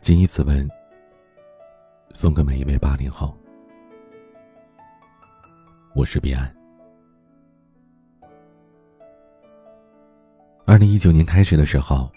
[0.00, 0.66] 谨以此文
[2.12, 3.36] 送给每一位八零后。
[5.94, 6.50] 我是彼岸。
[10.64, 12.10] 二零一九年开始的时候，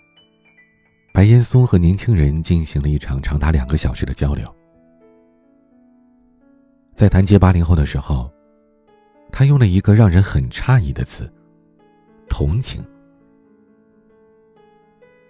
[1.14, 4.48] 白岩松和年轻人进行了一场长达两个小时的交流。
[6.94, 8.32] 在谈及八零后的时候，
[9.30, 11.30] 他用了一个让人很诧异的词——
[12.30, 12.82] 同情。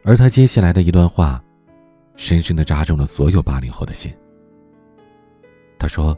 [0.03, 1.43] 而他接下来的一段话，
[2.15, 4.13] 深深的扎中了所有八零后的心。
[5.77, 6.17] 他说：“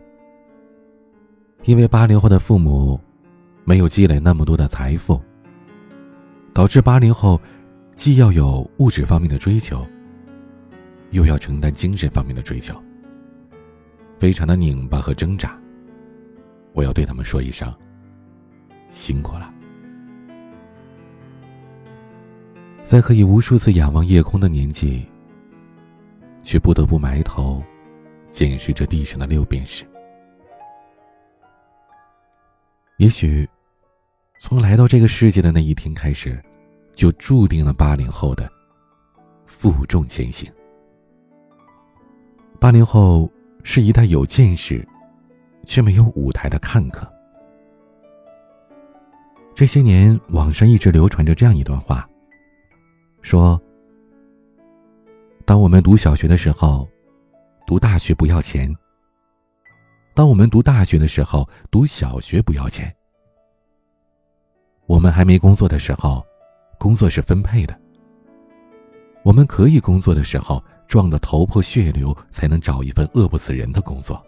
[1.65, 2.99] 因为八零后的父母
[3.63, 5.21] 没有积累那么多的财富。”
[6.53, 7.41] 导致八零后
[7.95, 9.85] 既要有物质方面的追求，
[11.11, 12.73] 又要承担精神方面的追求，
[14.17, 15.59] 非常的拧巴和挣扎。
[16.71, 17.73] 我要对他们说一声：
[18.89, 19.53] 辛苦了。
[22.85, 25.05] 在可以无数次仰望夜空的年纪，
[26.45, 27.61] 却不得不埋头
[28.29, 29.83] 检视着地上的六便士。
[32.95, 33.45] 也许。
[34.41, 36.39] 从来到这个世界的那一天开始，
[36.93, 38.47] 就注定了八零后的
[39.47, 40.47] 负重前行。
[42.59, 43.31] 八零后
[43.63, 44.85] 是一代有见识，
[45.65, 47.11] 却没有舞台的看客。
[49.55, 52.07] 这些年，网上一直流传着这样一段话：
[53.23, 53.59] 说，
[55.45, 56.87] 当我们读小学的时候，
[57.67, 58.67] 读大学不要钱；
[60.15, 62.91] 当我们读大学的时候，读小学不要钱。
[64.87, 66.25] 我们还没工作的时候，
[66.79, 67.75] 工作是分配的；
[69.23, 74.19] 我们可以工作的时候，撞得头破血流才能找一份饿不死人的工作。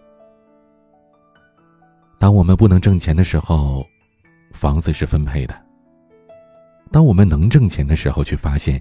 [2.16, 3.84] 当我们不能挣钱的时候，
[4.52, 5.54] 房子是分配的；
[6.92, 8.80] 当我们能挣钱的时候，却发现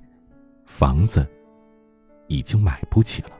[0.67, 1.27] 房子
[2.27, 3.31] 已经买不起了。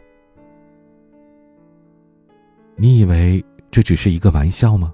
[2.76, 4.94] 你以为这只是一个玩笑吗？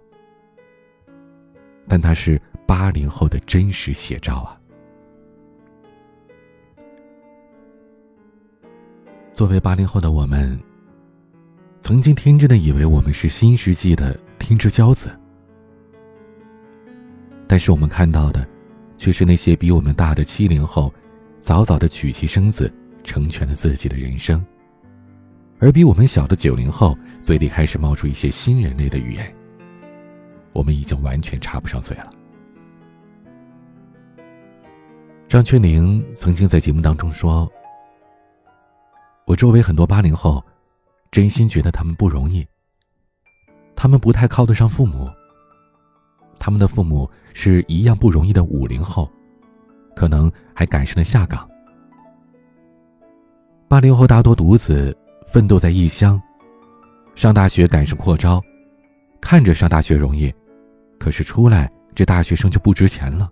[1.88, 2.42] 但它是。
[2.66, 4.58] 八零后的真实写照啊！
[9.34, 10.58] 作为八零后的我们，
[11.82, 15.12] 曾经天真的以为我们是新世纪的天之骄子，
[17.48, 18.48] 但是我们看到的，
[18.98, 20.92] 却是那些比我们大的七零后，
[21.42, 24.40] 早早的娶妻生子，成全了自己的人生；
[25.59, 29.36] 而比我们小的九零后，嘴里开始冒出一些新人类的语言，
[30.52, 32.12] 我们已经完全插不上嘴了。
[35.28, 37.52] 张泉灵曾经在节目当中说
[39.25, 40.44] ：“我周围很多八零后，
[41.12, 42.46] 真心觉得他们不容易。
[43.75, 45.09] 他们不太靠得上父母，
[46.38, 49.09] 他们的父母是一样不容易的五零后，
[49.96, 51.50] 可能还赶上了下岗。
[53.73, 54.95] 八零后大多独子，
[55.25, 56.22] 奋斗在异乡，
[57.16, 58.39] 上大学赶上扩招，
[59.19, 60.31] 看着上大学容易，
[61.00, 63.31] 可是出来这大学生就不值钱了。”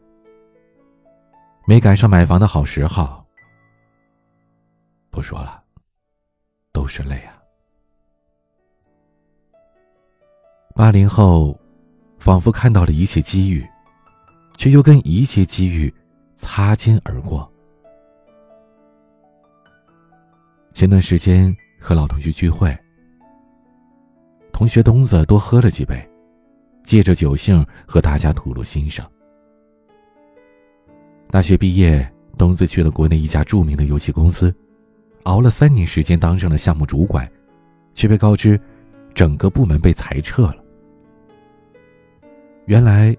[1.67, 3.23] 没赶上买房的好时候，
[5.11, 5.61] 不说了，
[6.71, 7.37] 都是泪啊！
[10.73, 11.55] 八零后
[12.17, 13.63] 仿佛看到了一切机遇，
[14.57, 15.93] 却又跟一切机遇
[16.33, 17.47] 擦肩而过。
[20.81, 22.75] 前段时间和老同学聚会，
[24.51, 25.95] 同学东子多喝了几杯，
[26.83, 29.05] 借着酒兴和大家吐露心声。
[31.29, 34.51] 大学毕业，东子去了国内一家著名的游戏公司，
[35.25, 37.31] 熬了三年时间当上了项目主管，
[37.93, 38.59] 却被告知，
[39.13, 40.57] 整个部门被裁撤了。
[42.65, 43.15] 原来，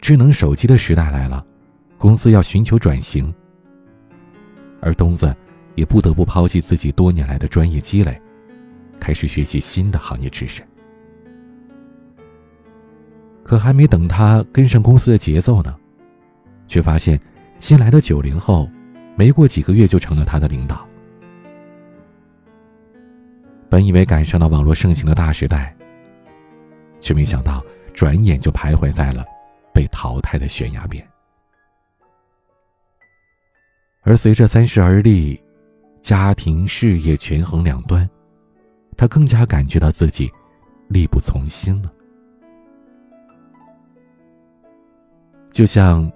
[0.00, 1.46] 智能手机的时代来了，
[1.96, 3.32] 公司要寻求转型，
[4.80, 5.32] 而东子
[5.78, 8.20] 也不得不抛弃自己多年来的专业积累，
[8.98, 10.60] 开始学习新的行业知识。
[13.44, 15.76] 可还没等他跟上公司的节奏呢，
[16.66, 17.20] 却发现。
[17.60, 18.68] 新来的九零后，
[19.16, 20.86] 没过几个月就成了他的领导。
[23.68, 25.76] 本以为赶上了网络盛行的大时代，
[27.00, 27.60] 却没想到
[27.92, 29.24] 转眼就徘徊在了
[29.74, 31.04] 被淘汰的悬崖边。
[34.02, 35.40] 而随着三十而立，
[36.02, 38.08] 家庭事业权衡两端，
[38.96, 40.30] 他更加感觉到自己
[40.88, 41.92] 力不从心了，
[45.50, 46.10] 就像。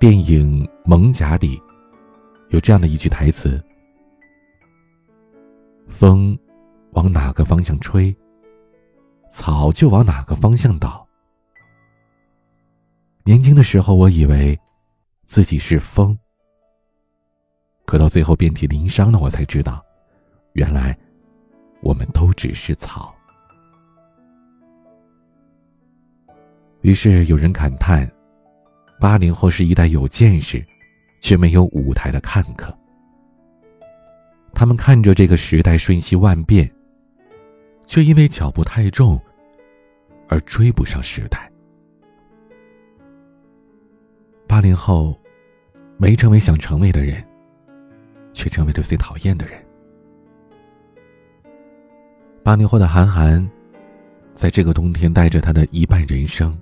[0.00, 1.62] 电影《蒙甲》里
[2.48, 3.64] 有这样的一句台词
[5.86, 6.36] ：“风
[6.90, 8.12] 往哪个方向吹，
[9.30, 11.06] 草就往哪个方向倒。”
[13.22, 14.58] 年轻的时候，我以为
[15.24, 16.18] 自己是风，
[17.84, 19.84] 可到最后遍体鳞伤了，我才知道，
[20.54, 20.96] 原来，
[21.80, 23.14] 我们都只是草。
[26.80, 28.10] 于是有人感叹：
[29.00, 30.64] 八零后是一代有见识，
[31.20, 32.76] 却没有舞台的看客。
[34.54, 36.70] 他们看着这个时代瞬息万变，
[37.86, 39.20] 却因为脚步太重
[40.28, 41.50] 而追不上时代。
[44.46, 45.18] 八零后
[45.96, 47.24] 没成为想成为的人，
[48.32, 49.54] 却成为了最讨厌的人。
[52.42, 53.48] 八零后的韩寒，
[54.34, 56.58] 在这个冬天，带着他的一半人生，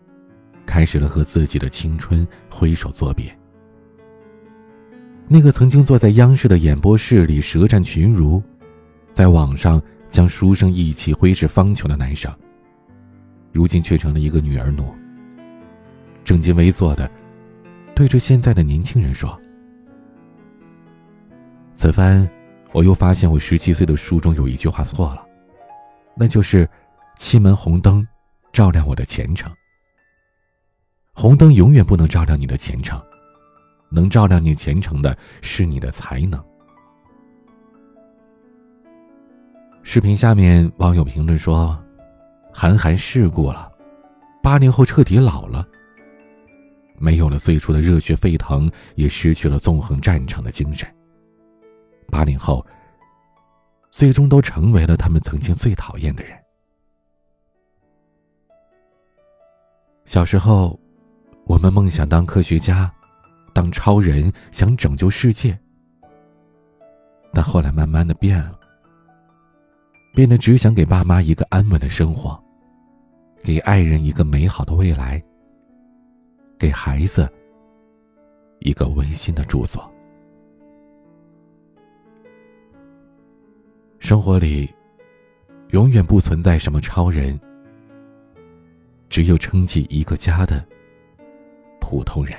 [0.67, 3.34] 开始了和自己的青春挥手作别。
[5.26, 8.43] 那个曾经坐在央视的演播室里舌战群儒，
[9.12, 9.81] 在网上
[10.11, 12.31] 将书生意气挥斥方遒的男生，
[13.52, 14.93] 如今却成了一个女儿奴。
[16.25, 17.11] 正襟危坐的，
[17.94, 19.39] 对着现在的年轻人说
[21.81, 22.29] ：“此番，
[22.73, 25.27] 我又发现我十七岁的书中有一句话错了，
[26.15, 26.69] 那就是
[27.17, 28.06] ‘七门红灯，
[28.53, 29.50] 照亮我的前程’。
[31.17, 33.00] 红灯永远不能照亮你的前程。”
[33.91, 36.38] 能照亮你前程的是你的才能。
[39.83, 41.83] 视频下面网友评论说
[42.53, 43.73] ：“韩寒事故了，
[44.43, 45.67] 八零后彻底老了，
[46.99, 50.87] 没有了最初的热血沸腾，也失去了纵横战场的精神。
[52.11, 52.67] 八零后
[53.91, 56.37] 最终都成为了他们曾经最讨厌的人。
[60.05, 60.79] 小时候，
[61.47, 62.93] 我们梦想当科学家。”
[63.53, 65.59] 当超人想拯救世界，
[67.33, 68.57] 但后来慢慢的变了，
[70.15, 72.41] 变得只想给爸妈一个安稳的生活，
[73.43, 75.21] 给爱人一个美好的未来，
[76.57, 77.29] 给孩子
[78.61, 79.93] 一个温馨的住所。
[84.00, 84.69] 生活里
[85.69, 87.38] 永远不存在什么超人，
[89.11, 90.67] 只有撑起一个家的
[91.81, 92.35] 普通人。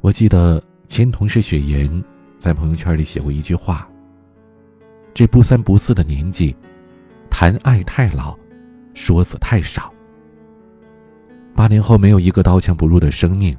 [0.00, 2.02] 我记得前同事雪岩
[2.36, 3.86] 在朋友圈里写过一句话
[5.12, 6.56] ：“这不三不四的年纪，
[7.28, 8.38] 谈爱太老，
[8.94, 9.92] 说死太少。
[11.54, 13.58] 八零后没有一个刀枪不入的生命，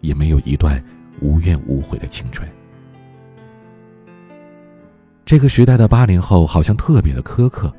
[0.00, 0.82] 也没有一段
[1.20, 2.48] 无怨无悔的青春。
[5.26, 7.70] 这个时代的八零后好像特别的苛刻，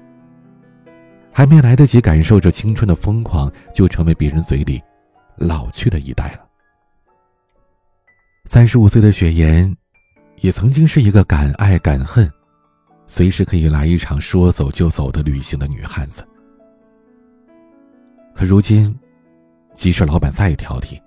[1.31, 4.83] 还没来得及感受着青春的疯狂，就成为别人嘴里
[5.38, 6.45] 老去的一代了。”
[8.44, 9.73] 三十五岁的雪岩，
[10.41, 12.29] 也曾经是一个敢爱敢恨、
[13.05, 16.27] 随时可以来一场说走就走的旅行的女汉子。
[18.35, 18.93] 可如今，
[19.73, 21.01] 即使老板再挑剔，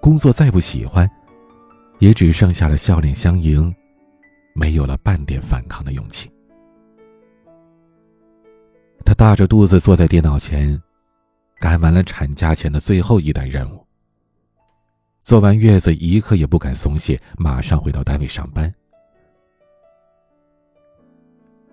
[0.00, 1.10] 工作再不喜欢，
[1.98, 3.74] 也只剩下了笑脸相迎，
[4.56, 6.30] 没有了半点反抗的勇气。
[9.04, 10.80] 她大着肚子坐在电脑前，
[11.60, 13.86] 赶完了产假前的最后一单任务。
[15.22, 18.72] 做完月子，一刻也不敢松懈，马上回到单位上班。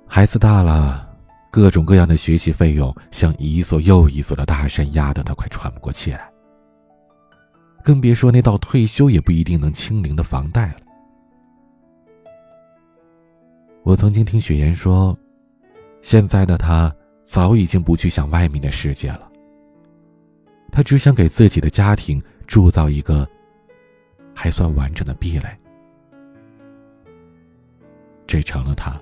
[0.07, 1.07] 孩子大了，
[1.51, 6.31] 各种各样的学习费用像一座又一座的大山，压得他快喘不过气来。
[7.83, 10.77] 更别说那到退休也不一定能清零的房贷了。
[13.83, 15.17] 我曾经听雪岩说，
[16.01, 19.31] 现在的他早已经不去想外面的世界了，
[20.71, 23.27] 他只想给自己的家庭铸造一个。
[24.35, 25.47] 还算完整的壁垒，
[28.25, 28.99] 这成了他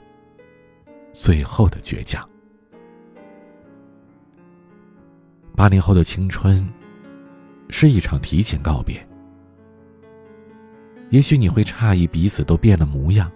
[1.13, 2.29] 最后的倔强。
[5.55, 6.69] 八零后的青春
[7.69, 9.01] 是一场提前告别，
[11.11, 13.31] 也许你会诧异彼此都变了模样，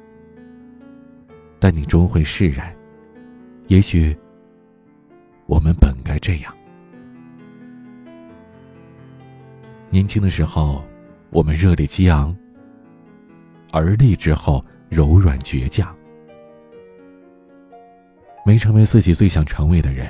[1.60, 2.76] 但你终会释然。
[3.68, 4.16] 也许
[5.46, 6.56] 我们本该这样，
[9.90, 10.84] 年轻的时候。
[11.32, 12.34] 我们热烈激昂，
[13.74, 15.94] 而立之后柔软倔强，
[18.46, 20.08] 没成为自己最想成为的人，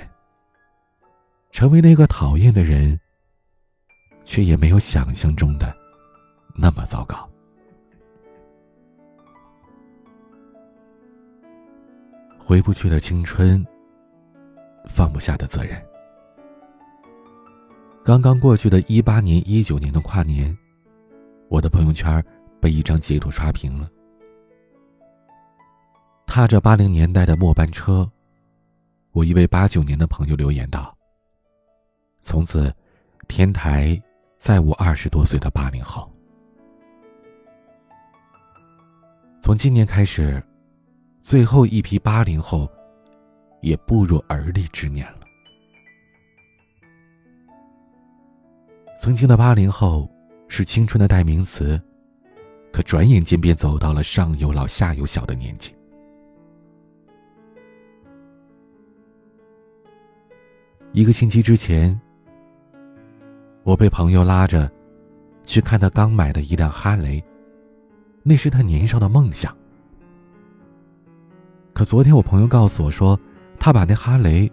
[1.52, 3.00] 成为那个讨厌的人，
[4.24, 5.75] 却也没有想象中的
[6.56, 7.28] 那么糟糕。
[12.55, 13.62] 回不去的青春，
[14.85, 15.75] 放不下的责任。
[18.01, 20.57] 刚刚过去的一八年、一九年的跨年。
[21.50, 22.24] 我的朋友圈
[22.62, 23.91] 被一张截图刷屏了。
[26.25, 28.09] 踏着八零年代的末班车，
[29.12, 30.95] 我一位八九年的朋友留言道
[32.24, 32.74] ：“从此，
[33.27, 34.01] 天台
[34.38, 36.09] 再无二十多岁的八零后。”
[39.43, 40.41] 从今年开始，
[41.25, 42.70] 最后一批八零后
[43.60, 45.22] 也步入而立之年了。
[48.96, 50.08] 曾经的八零后
[50.48, 51.82] 是青春的代名词，
[52.72, 55.74] 可转眼间便走到了上有老下有小的年纪。
[60.91, 62.00] 一个星期之前，
[63.63, 64.72] 我被朋友拉着
[65.44, 67.20] 去看他刚买的一辆哈雷，
[68.22, 69.58] 那是他年少的梦想。
[71.75, 73.20] 可昨天我朋友告诉我说，
[73.60, 74.50] 他把那哈雷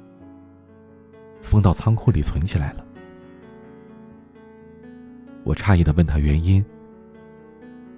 [1.41, 2.85] 封到仓库里存起来了。
[5.45, 6.65] 我诧异的问他原因，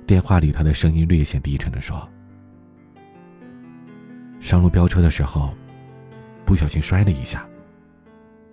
[0.06, 2.06] 电话里他的声音略显低沉的说
[4.40, 5.54] ：“上路飙车的时候，
[6.44, 7.48] 不小心摔了一下。”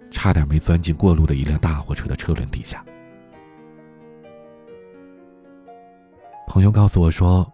[0.10, 2.82] 差点没钻进过路的一辆大货车的车轮底下。
[6.48, 7.52] 朋友告诉我说，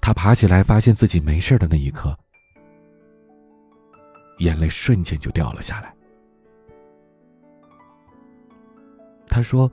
[0.00, 2.16] 他爬起来发现自己没事的那一刻，
[4.38, 5.94] 眼泪瞬间就掉了下来。
[9.26, 9.70] 他说，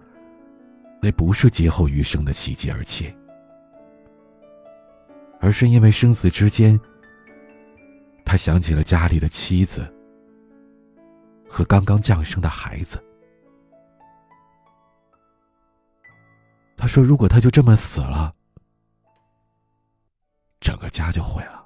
[1.02, 3.14] 那不是劫后余生的喜极而泣，
[5.40, 6.80] 而是因为生死之间，
[8.24, 9.92] 他想起了家里的妻子。
[11.50, 13.02] 和刚刚降生的孩子，
[16.76, 18.36] 他说：“如果他就这么死了，
[20.60, 21.66] 整个家就毁了。”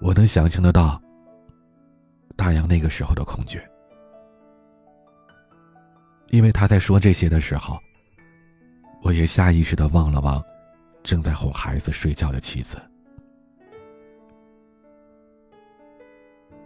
[0.00, 1.00] 我能想象得到
[2.36, 3.60] 大洋那个时候的恐惧，
[6.28, 7.78] 因为他在说这些的时候，
[9.02, 10.42] 我也下意识的望了望。
[11.02, 12.80] 正在哄孩子睡觉的妻子。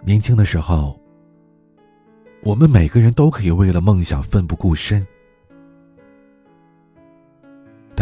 [0.01, 0.97] 年轻的时候，
[2.45, 5.05] 我们每个人都可以为了梦想奋不顾身，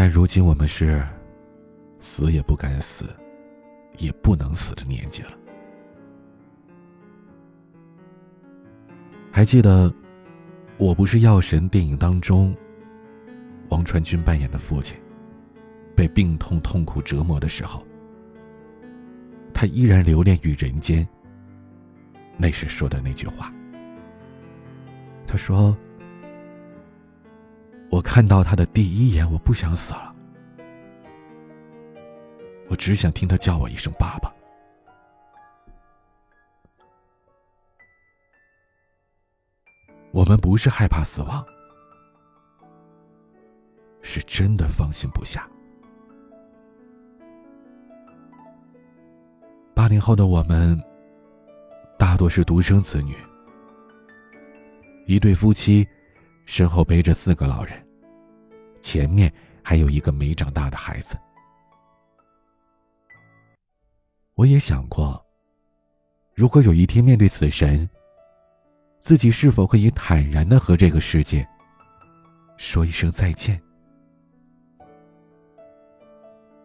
[0.07, 1.05] 但如今我们是
[1.99, 3.07] 死也不敢死，
[3.99, 5.33] 也不能死的年纪了。
[9.33, 9.91] 还记得
[10.79, 12.57] 《我不是药神》电影当中，
[13.69, 14.97] 王传君扮演的父亲。
[15.97, 17.85] 被病痛痛苦折磨的时候，
[19.53, 21.05] 他依然留恋于人间。
[22.37, 23.53] 那时说的那句话，
[25.27, 25.77] 他说
[28.07, 30.15] ：“看到他的第一眼，我不想死了，
[32.69, 34.33] 我只想听他叫我一声爸爸。”
[40.13, 41.45] 我们不是害怕死亡，
[44.01, 45.47] 是真的放心不下。
[49.75, 50.83] 八零后的我们，
[51.99, 53.15] 大多是独生子女，
[55.05, 55.87] 一对夫妻
[56.47, 57.86] 身后背着四个老人，
[58.87, 59.33] 前面
[59.65, 61.19] 还有一个没长大的孩子。
[64.37, 65.21] 我也想过，
[66.37, 67.89] 如果有一天面对死神，
[69.01, 71.45] 自己是否可以坦然的和这个世界
[72.57, 73.61] 说一声再见？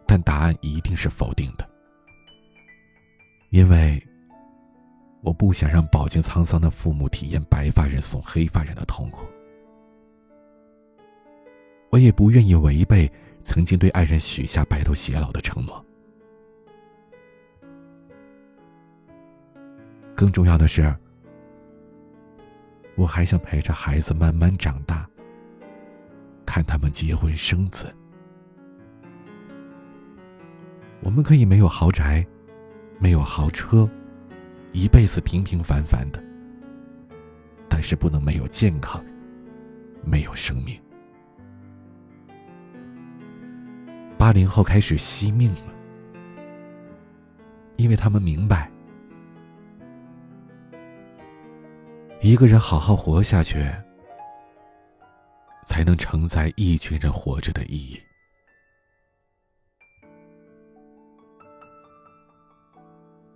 [0.06, 1.68] 但答案一定是否定的。
[3.50, 4.00] 因为
[5.22, 9.26] 我不想让饱经沧桑的父母体验白发人送黑发人的痛苦，
[11.92, 13.10] 我也不愿意违背
[13.42, 15.84] 曾经对爱人许下白头偕老的承诺。
[20.14, 20.94] 更重要的是，
[22.94, 25.06] 我还想陪着孩子慢慢长大，
[26.46, 27.94] 看他们结婚生子。
[31.02, 32.26] 我们可以没有豪宅。
[32.98, 33.90] 没有豪车，
[34.70, 36.22] 一辈子平平凡凡的。
[37.68, 39.04] 但是不能没有健康，
[40.04, 40.80] 没有生命。
[44.22, 45.74] 八零后开始惜命了，
[47.74, 48.70] 因为他们明白，
[52.20, 53.58] 一个人好好活下去，
[55.64, 58.00] 才能承载一群人活着的意义。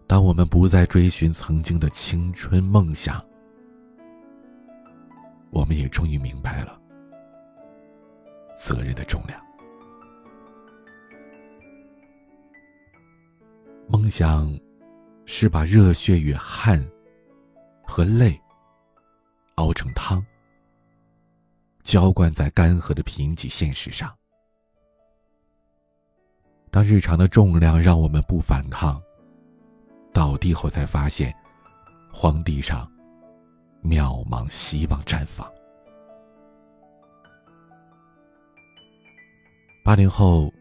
[0.06, 3.20] 当我们不再追寻曾经的青春梦想，
[5.50, 6.80] 我们也终于明白了
[8.56, 9.44] 责任的重量。
[13.88, 14.52] 梦想
[15.26, 16.84] 是把热血与汗
[17.84, 18.38] 和泪
[19.54, 20.24] 熬成汤
[21.84, 24.12] 浇灌在干涸的贫瘠现实上。
[26.70, 29.00] 当日常的重量让我们不反抗
[30.12, 31.32] 倒地后才发现
[32.12, 32.90] 荒地上
[33.82, 35.48] 渺茫希望绽放。
[39.84, 40.52] 八零后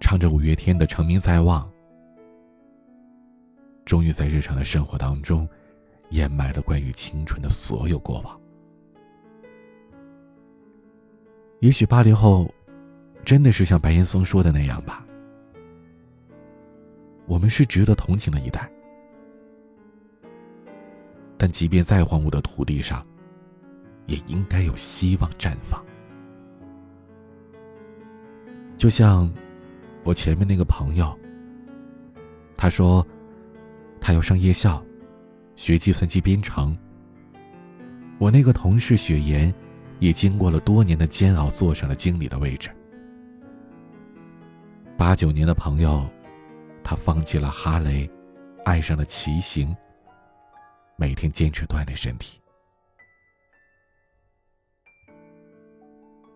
[0.00, 1.71] 唱着五月天的成名在望
[3.84, 5.48] 终于在日常的生活当中
[6.10, 8.40] 掩埋了关于青春的所有过往。
[11.60, 12.52] 也许八零后
[13.24, 15.06] 真的是像白岩松说的那样吧，
[17.26, 18.70] 我们是值得同情的一代。
[21.36, 23.04] 但即便再荒芜的土地上，
[24.06, 25.84] 也应该有希望绽放。
[28.76, 29.32] 就像
[30.04, 31.16] 我前面那个朋友，
[32.56, 33.06] 他说
[34.02, 34.84] 他要上夜校，
[35.54, 36.76] 学计算机编程。
[38.18, 39.54] 我那个同事雪岩，
[40.00, 42.68] 也经过了多年的煎熬，坐上了经理的位置。
[44.98, 46.04] 八九年的朋友，
[46.82, 48.10] 他放弃了哈雷，
[48.64, 49.74] 爱上了骑行。
[50.96, 52.40] 每天坚持锻炼身体，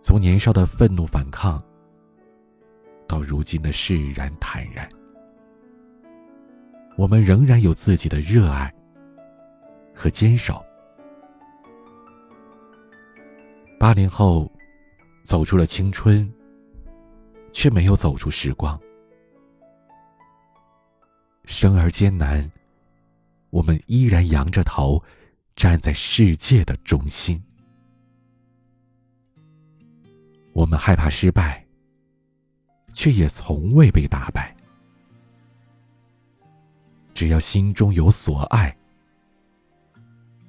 [0.02, 1.62] 从年少的愤怒反抗，
[3.06, 4.88] 到如今的释然坦然，
[6.96, 8.72] 我们仍然有自己的热爱
[9.94, 10.64] 和坚守。
[13.78, 14.50] 八零后
[15.24, 16.32] 走出了青春，
[17.52, 18.80] 却没有走出时光，
[21.44, 22.50] 生而艰难。
[23.50, 25.02] 我们依然仰着头，
[25.54, 27.42] 站在世界的中心。
[30.54, 31.62] 我们害怕失败，
[32.94, 34.55] 却也从未被打败。
[37.16, 38.76] 只要心中有所爱，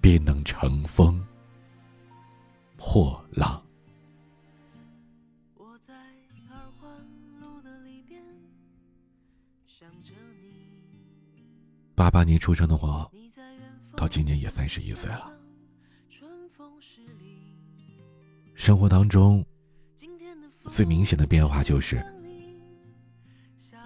[0.02, 1.26] 便能乘风
[2.76, 3.64] 破浪。
[5.56, 5.94] 我在
[6.50, 6.92] 二环
[7.40, 8.22] 路的里边，
[9.66, 10.84] 想着你。
[11.96, 13.10] 八八年出生的我，
[13.96, 15.32] 到今年也三十一岁了。
[18.56, 19.42] 生活当中
[20.68, 22.06] 最明显的变化就是，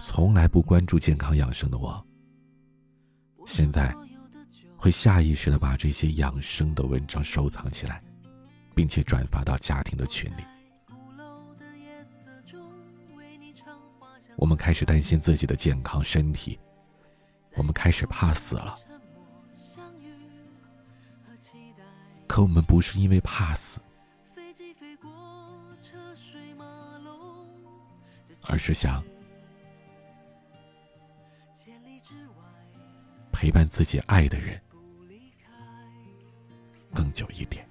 [0.00, 2.04] 从来不关注健康养生的我，
[3.46, 3.94] 现在
[4.76, 8.02] 会下意识的把这些养生的文章收藏起来，
[8.74, 10.44] 并且转发到家庭的群里。
[14.36, 16.58] 我们开始担心自己的健康身体。
[17.54, 18.74] 我们开始怕死了，
[22.26, 23.78] 可我们不是因为怕死，
[28.40, 29.04] 而是想
[33.42, 34.56] 陪伴自己爱的人
[36.94, 37.66] 更久一点。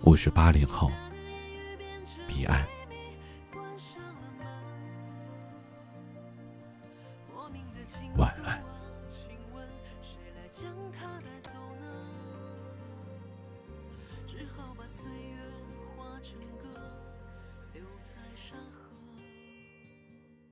[0.00, 0.90] 我是八零后。
[2.26, 2.79] 彼岸。